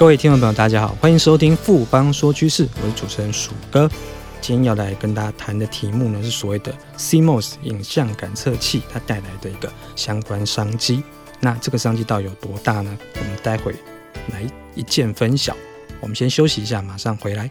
[0.00, 3.86] 各位听众朋友，大家好，欢迎收听富邦说趋势，我是主持人鼠哥。
[4.40, 11.02] 今天要来跟大家谈的题目呢，是所谓的 CMOS 影像感测器它带来的一个相关商机。
[11.38, 12.98] 那这个商机到底有多大呢？
[13.16, 13.74] 我们待会
[14.32, 14.42] 来
[14.74, 15.54] 一键分晓。
[16.00, 17.50] 我们先休息一下，马上回来。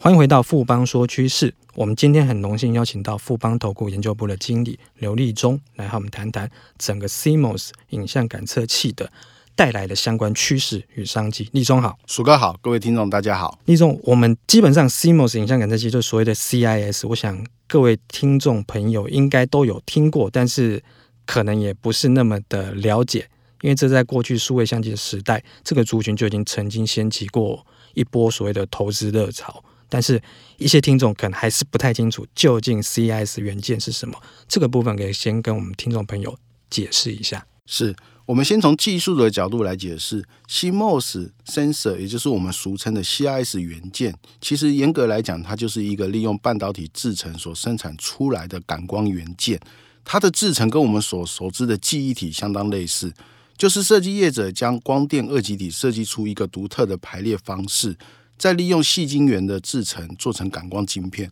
[0.00, 1.52] 欢迎回到富邦说趋势。
[1.74, 6.48] 我们今天很荣幸邀请到富邦投顾研究部的经理刘立忠来和我们谈谈
[6.78, 9.10] 整个 CMOS 影像感测器的
[9.56, 11.48] 带来的相关趋势与商机。
[11.50, 13.58] 立忠好，鼠哥好，各位听众大家好。
[13.64, 20.80] 立忠，我们基本上 CMOS 影像感测器就是所谓的 CIS，我想各位听众朋友应该都有听过，但是
[21.26, 23.28] 可能也不是那么的了解，
[23.62, 29.64] 因为这在过去数位相机的时代，这个族群就已经曾经掀起过一波所谓的投资热潮。
[29.88, 30.20] 但是，
[30.58, 34.20] 一些听众可能还是不太清楚，究竟 CIS 元件是什么？
[34.46, 37.46] 这个部分可以先跟我们听众朋友解释一下。
[37.66, 44.14] 是我们先从技术的角度来解释，CMOS sensor，也就是我们俗称的 CIS 元件。
[44.40, 49.58] 其实严格来讲，它就是一个利用半导体制成所生产出来的感光元件。
[50.04, 53.12] 它的制成跟我们所熟知的记忆体相当类似，
[53.56, 57.96] 就是设计业者将光电二极体设计出一个独特的排列方式。
[58.38, 61.30] 再利用细晶圆的制程做成感光晶片，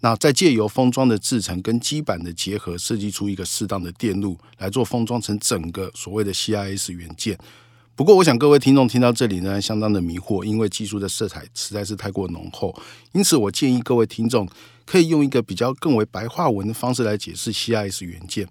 [0.00, 7.38] 那再借由封装的制程跟基板的结合，设计出一个适当的电路来做封装成整个所谓的 CIS 元件。
[7.94, 12.74] 不过，我想各位听众听到这里呢，相当的迷惑，因为技术的色彩实在是太过浓厚。
[13.12, 14.48] 因此，我建议各位听众
[14.86, 18.48] 可以用一个比较更为白话文的方式来解释 CIS 元件，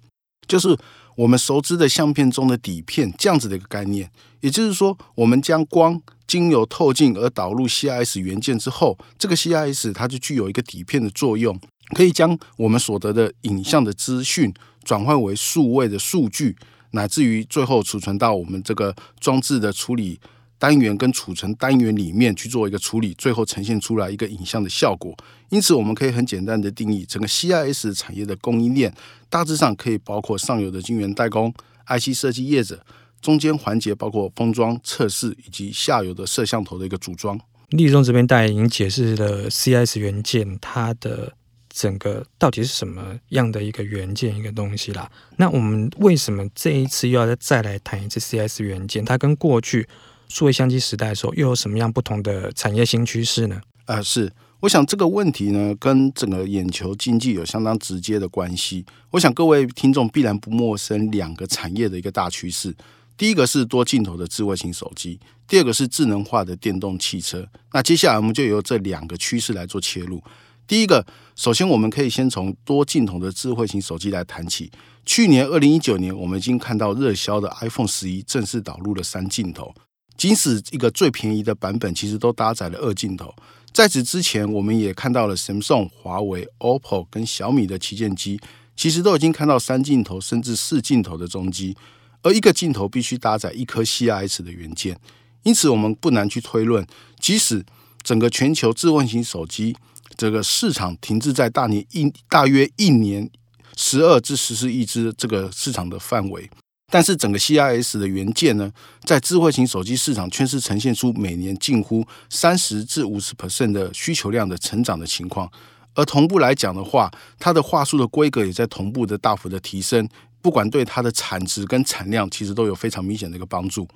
[0.48, 0.78] 就是
[1.20, 4.10] 我们熟知的相片中的底片这样子的一个概念。
[4.40, 11.60] 也就是说，我们将光经由透镜而导入 CIS 元件之后，这个 CIS 它就具有一个底片的作用，
[11.94, 14.54] 可以将我们所得的影像的资讯
[14.86, 16.56] 转换为数位的数据，
[16.92, 20.22] 乃至于最后储存到我们这个装置的处理
[20.60, 25.18] 单元跟储存单元里面去做一个处理，最后呈现出来一个影像的效果。
[25.50, 28.94] 因此，我们可以很简单的定义，整个 CIS 产业的供应链
[29.30, 31.52] 大致上可以包括上游的晶圆代工、
[31.88, 32.86] IC 设计业者。
[33.22, 37.38] 中间环节包括封装、测试以及下游的摄像头的一个组装。
[37.72, 41.34] 立中这边大概已经解释了 CIS 元件它的
[41.68, 45.12] 整个到底是什么样的一个元件一个东西啦。
[45.36, 49.04] 那我们为什么这一次又要再再来谈一次 CIS 元件？
[49.04, 49.86] 它跟过去
[50.30, 53.60] 数位相机时代的时候又有什么样不同的产业新趋势呢？
[53.86, 58.86] 啊、呃，是，我想这个问题呢跟整个眼球经济有相当直接的关系。
[59.10, 62.76] 我想各位听众必然不陌生两个产业的一个大趋势。
[63.18, 67.46] 第一个是多镜头的智慧型手机，第二个是智能化的电动汽车。
[67.74, 70.24] 那接下来我们就由这两个趋势来做切入。
[70.66, 74.72] 第一个，首先我们可以先从多镜头的智慧型手机来谈起。
[75.06, 79.74] 去年二零一九年，我们已经看到热销的 iPhone 十一正式导入了三镜头，
[80.20, 83.34] 即使一个最便宜的版本，其实都搭载了二镜头。
[83.72, 88.38] 在此之前，我们也看到了 Samsung、华为、OPPO 跟小米的旗舰机，
[88.76, 91.78] 其实都已经看到三镜头甚至四镜头的中机。
[92.22, 95.00] 而一个镜头必须搭载一颗 CIS 的元件，
[95.44, 96.86] 因此我们不难去推论，
[97.18, 97.66] 即使
[98.04, 99.74] 整个全球自问型手机
[100.18, 103.30] 这个市场停滞在大年一大约一年
[103.78, 106.50] 十二至十四亿只这个市场的范围，
[106.90, 108.72] 但是整个 CIS 的元件呢，
[109.04, 115.52] 在智慧型手机市场却是呈现出每年近乎三十至五十 percent 的需求量的成长的情况，
[115.94, 120.08] 而同步来讲的话，它的话术的规格也在同步的大幅的提升。
[120.42, 123.88] 不管对它的产值跟产量，其实都有非常明显的一个帮助。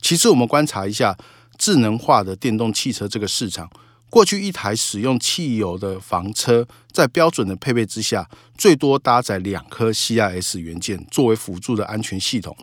[0.00, 1.16] 其次，我们观察一下
[1.58, 3.70] 智能化的电动汽车这个市场。
[4.10, 8.28] 过去一台使用汽油的房车，在标准的配备之下，
[8.58, 12.54] 最多搭载两颗 CIS 元件作为辅助的安全系统，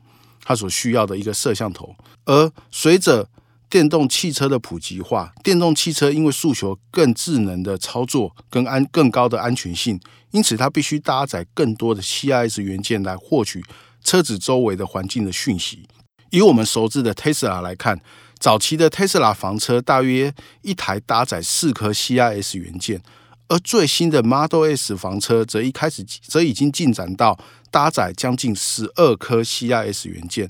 [0.44, 1.96] 它所需要的一个摄像头。
[2.26, 3.30] 而随着
[3.70, 10.00] 电动汽车的普及化，电动汽车因为诉求更智能的操作跟安更高的安全性，
[10.32, 13.64] 因此它必须搭载更多的 CIS 元件来获取
[14.04, 15.88] 车子周围的环境的讯息。
[16.30, 18.02] 以我们熟知的 Tesla 来看，
[18.40, 23.02] 早期的 Tesla 房车大约一台搭载四颗 CIS 元件，
[23.48, 27.38] 而最新的 Model S 房车则一开始则已经进展到
[27.72, 30.50] 搭载将近十二颗 CIS 元件。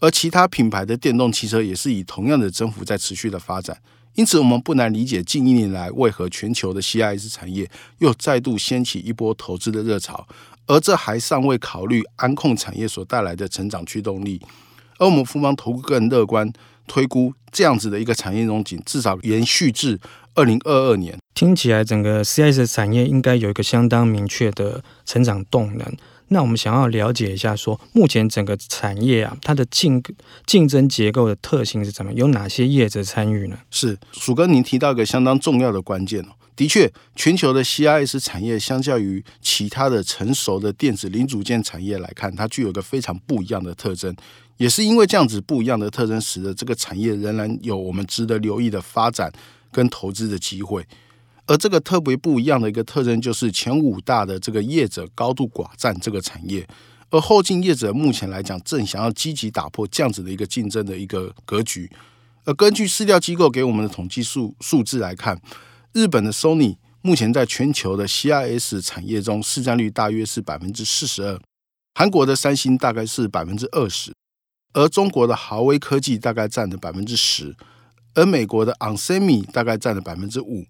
[0.00, 3.76] 而其他品牌的电动汽车也是以同样的增幅在持续的发展。
[4.14, 7.68] 因此，我们不难理解近一年来为何全球的 CIS 产业
[7.98, 10.26] 又再度掀起一波投资的热潮，
[10.66, 14.40] 而这还尚未考虑安控产业所带来的成长驱动力。
[14.98, 16.52] 而我们富邦投顾更乐观
[16.88, 20.00] 推估，这样子的一个产业融景至少延续至
[20.34, 21.16] 二零二二年。
[21.34, 25.96] 听起来，整个 CIS 产业应该有一个相当明确的成长动能。
[26.28, 30.02] 那我们想要了解一下说，目前整个产业啊，它的竞
[30.46, 32.12] 竞争结构的特性是怎么？
[32.12, 33.58] 有哪些业者参与呢？
[33.70, 36.28] 是鼠哥，您提到一个相当重要的关键哦。
[36.54, 44.14] 的确，全球的 CIS 产业相较于其他的成熟的电子零组件产业来看，它具有一个非常不一样的特征。
[44.56, 49.32] 也是因为这样子不一样的特征，使得这个产业仍然有我们值得留意的发展
[49.70, 50.84] 跟投资的机会。
[51.48, 56.68] 而这个特别不一样的一个特征，就是前五大的这个业者高度寡占这个产业，
[57.08, 61.90] 而后进业者目前来讲，正想要积极打破这样子的一个竞争的一个格局。
[62.44, 65.40] 而根据市调机构给我们的统计数数字来看，
[65.94, 71.40] 日本的 Sony 目前在全球的 CIS 产业中市占率大约是百分之四十二，
[71.94, 74.12] 韩国的三星大概是百分之二十，
[74.74, 77.56] 而中国的豪威科技大概占了百分之十，
[78.14, 80.66] 而美国的 onsemi 大概占了百分之五。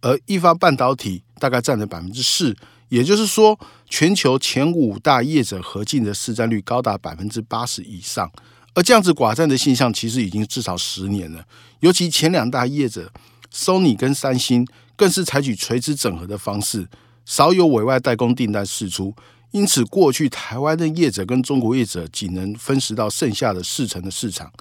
[0.00, 2.56] 而一发半导体大概占了百分之四，
[2.88, 3.58] 也就是说，
[3.88, 8.30] 全球前五大业者合计的市占率高达百分之八十以上。
[8.72, 11.44] 而这样子寡占的现象，其实已经至少十年了。
[11.80, 13.12] 尤其前两大业者
[13.52, 14.66] ，Sony 跟三星，
[14.96, 16.88] 更是采取垂直整合的方式，
[17.24, 19.14] 少有委外代工订单释出。
[19.50, 24.52] 因此，过去台湾的业者跟中国业者仅能分食到剩下的四成的市场。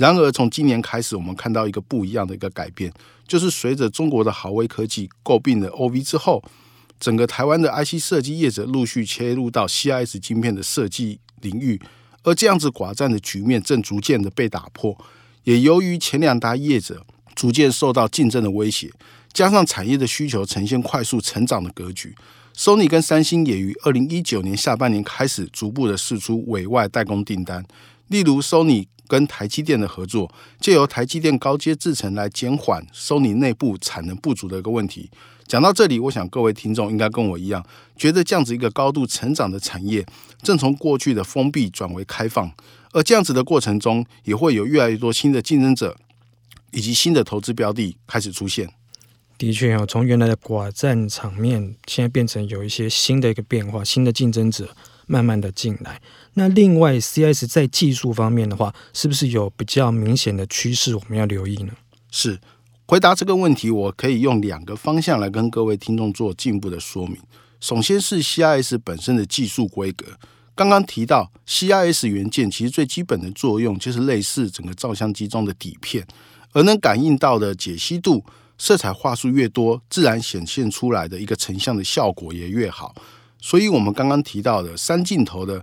[0.00, 2.90] 然而，从今年开始，我们看到一个不一样的一个改变，
[3.28, 6.42] 就是随着中国的豪威科技购并了 OV 之后，
[6.98, 11.78] 整个台湾的 IC 设计业者陆续切入到 CIS 晶片的设计领域，
[12.22, 14.96] 而这样子寡占的局面正逐渐的被打破。
[15.44, 17.04] 也由于前两大业者
[17.34, 18.90] 逐渐受到竞争的威胁，
[19.34, 22.14] 加上产业的需求呈现快速成长的格局
[22.56, 27.62] ，Sony 跟三星也于二零一九年下半年开始逐步的试出委外代工订单，
[28.08, 28.86] 例如 Sony。
[29.10, 35.10] 跟台积电的合作，借由台积电高阶制程来减缓 Sony 内部产能不足的一个问题。
[35.48, 37.66] 讲到这里，我想各位听众应该跟我一样，
[37.96, 40.06] 觉得这样子一个高度成长的产业，
[40.44, 42.52] 正从过去的封闭转为开放，
[42.92, 45.96] 而这样子的过程中，也会有越来越多新的竞争者
[46.70, 48.70] 以及新的投资标的开始出现。
[49.36, 54.76] 的确哦，从原来的寡占场面，现在变成有一些新的一个变化，新的竞争者
[55.10, 56.00] 慢慢的进来。
[56.34, 61.72] 那另外，CIS 在技术方面的话，是不是有比较明显的趋势我们要留意呢？
[62.12, 62.38] 是，
[62.86, 67.18] 回答这个问题，我可以用两个方向来跟各位听众做进一步的说明。
[67.58, 70.06] 首先是 CIS 本身的技术规格，
[70.54, 76.06] 刚刚提到 CIS 元件其实最基本的作用就是类似整个照相机中的底片，
[76.52, 78.24] 而能感应到的解析度、
[78.56, 82.94] 色彩画素越多，自然显现出来的一个成像的效果也越好。
[83.40, 85.62] 所以，我们刚刚提到的三镜头的。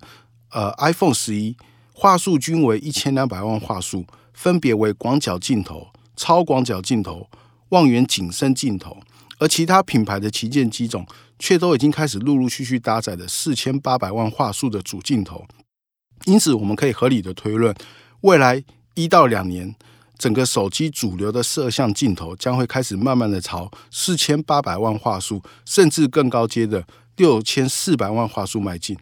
[0.49, 1.57] 呃，iPhone 十一
[1.91, 7.29] 画素均为一千两百万画素，分别为广角镜头、超广角镜头、
[7.69, 8.97] 望远景深镜头，
[9.39, 11.05] 而其他品牌的旗舰机种
[11.37, 15.45] 却都已经开始陆陆续续搭载了四千八百万画素的主镜头。
[16.23, 17.75] 因此，我们可以合理的推论，
[18.21, 18.63] 未来
[18.95, 19.75] 一到两年，
[20.17, 28.97] 整个手机主流的摄像镜头将会开始慢慢的朝四千八百万画素，甚至更高阶的六千四百万画素迈进。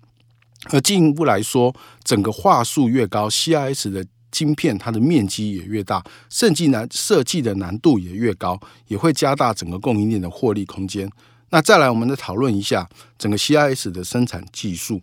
[0.71, 11.07] 而进一步来说，整个画素越高，CIS 的晶片它的面积也越大，设计难设计的难度也越高，也会加大整个供应链的获利空间。
[11.51, 14.99] 那再来，我们再讨论一下整个 CIS 的生产技术。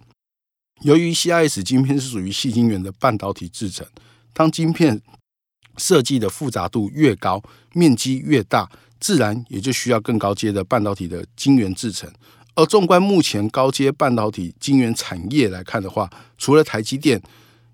[0.80, 3.86] 由于 CIS 晶片是属于细晶圆的半导体制成，
[4.32, 5.00] 当晶片
[5.76, 7.40] 设计的复杂度越高，
[7.72, 12.12] 面积越大，自然也就需要更高阶的半导体的晶圆制成。
[12.54, 17.20] 而纵观目前高阶半导体晶圆产业来看的话，除了台积电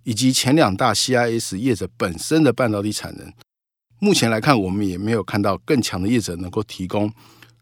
[0.04, 3.32] 以及前两大 CIS 业者本身的半导体产能，
[3.98, 7.12] 目前来看，我们也没有看到更强的业者能够提供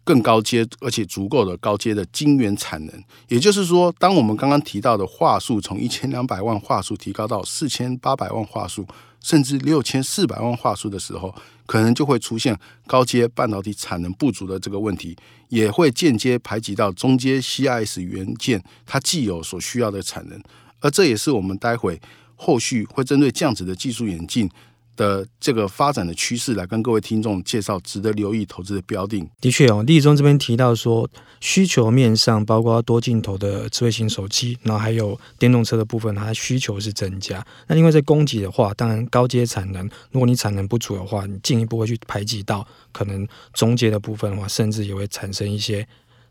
[0.05, 3.05] 更高阶而且足够的高阶的晶圆产能。
[3.29, 8.87] 也就是说，当我们刚刚提到的话术从一千两百万话术提高到四千八百万话术，
[9.27, 11.35] 甚至六千四百万画素的时候，
[11.67, 12.57] 可能就会出现
[12.87, 15.17] 高阶半导体产能不足的这个问题。
[15.49, 20.41] 也会间接排挤到中阶 CIS 元件，它既有所需要的产能，
[20.79, 22.01] 而这也是我们待会
[22.37, 24.49] 后续会针对这样子的技术演进
[24.97, 29.25] 的这个发展的趋势来跟各位听众介绍值得留意投资的标的。
[29.41, 31.09] 的确哦，立中这边提到说，
[31.41, 37.47] 需求面上包括多镜头的智慧型手机，然后还有电动车的部分，它需求是增加。
[37.69, 45.87] 那因为在供给的话，当然高阶产能，如果你产能不足的话，你进一步会去排挤到可能中阶的部分的话，甚至也会产生一些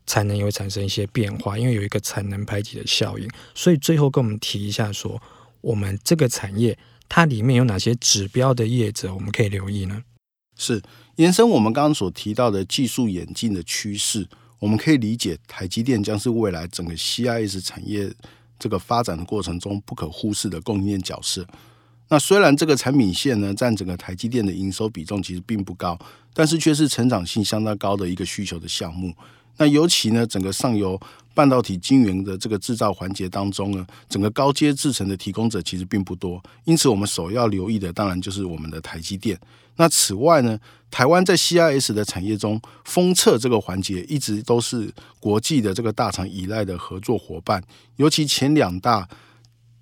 [0.07, 3.29] 产能也会产生一些变化，因为有一个产能排挤的效应。
[3.53, 5.21] 所以最后跟我们提一下说，
[5.61, 6.77] 我们这个产业。
[7.07, 10.03] 它里面有哪些指标的业者我们可以留意呢？
[10.57, 10.81] 是
[11.17, 14.27] 延伸我们刚刚所提到的技术演进的趋势，
[14.59, 18.11] 我们可以理解台积电将是未来整个 CIS 产业
[18.57, 21.45] 这个发展的过程中不可忽视的供应链角色。
[22.07, 25.97] 那虽然这个产品线呢占整个台积电的营收比重其实并不高，
[26.33, 29.13] 但是却是成长性相当高的一个需求的项目。
[29.57, 30.99] 那尤其呢，整个上游
[31.33, 39.39] 半导体晶圆的这个制造环节当中呢，整个高阶制程的提供者其实并不多，因此我们首要留意的当然就是我们的台积电。
[39.77, 40.57] 那此外呢，
[40.89, 47.61] 台湾在 CIS 的产业中，封测这个环节一直都是国际的这个大厂依赖的合作伙伴，
[47.97, 49.07] 尤其前两大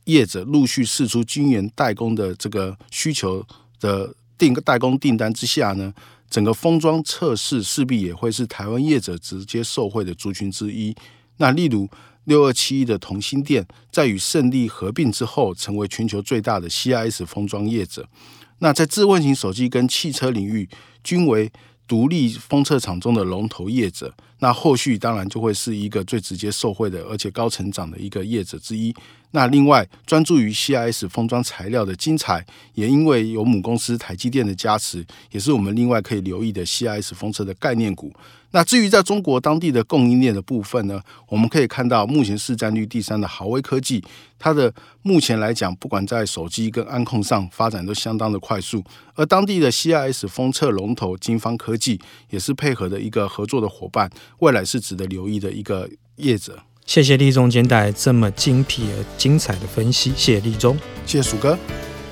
[0.06, 3.46] 业者陆续释出晶圆代工的这个需求
[3.80, 5.94] 的订代工订单之下呢。
[6.34, 10.96] 整个封装测试势必也会是台湾业者直接受惠的族群之一。
[11.38, 11.88] 那例如
[12.24, 18.10] 六二七一的同心店，在与胜利合并之后，成为全球最大的 CIS 封装业者。
[18.58, 20.68] 那在自问型手机跟汽车领域，
[21.04, 21.52] 均为
[21.88, 24.16] 独立封测厂中的龙头业者。
[24.44, 28.94] 那后续当然就会是一个最直接受惠的，而且高成长的一个业者之一。
[29.32, 38.14] 那另外，专注于 CIS 封装材料的精彩，也因为有母公司台积电的加持，也是我们另外可以留意的 CIS 封测的概念股。
[38.52, 44.04] 那至于在中国当地的供应链的部分呢，我们可以看到目前市占率第三的豪威科技，
[44.38, 44.72] 它的
[45.02, 48.84] 目前来讲，不管在手机跟安控上发展都相当的快速。
[49.16, 54.08] 而当地的 CIS 封测龙头金方科技，也是配合的一个合作的伙伴，
[54.40, 56.60] 未来是值得留意的一个业者。
[56.86, 61.58] 谢谢立中今天带来这么精辟而精彩的分析，谢谢立中，谢谢鼠哥。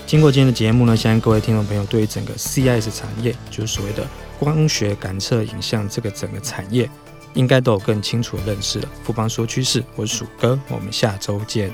[0.07, 4.07] 经过今天的节目呢，相信各位听众朋友对于整个 CIS 产业，就是所谓的
[4.39, 6.89] 光学感测影像这个整个产业，
[7.33, 8.89] 应该都有更清楚的认识了。
[9.03, 11.73] 富邦说趋势，我是鼠哥，我们下周见。